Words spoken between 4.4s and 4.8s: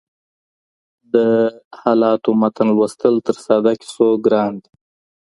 دي.